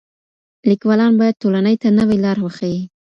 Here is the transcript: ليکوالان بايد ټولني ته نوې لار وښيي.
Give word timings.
ليکوالان 0.69 1.11
بايد 1.19 1.35
ټولني 1.41 1.75
ته 1.81 1.87
نوې 1.97 2.17
لار 2.25 2.37
وښيي. 2.41 2.81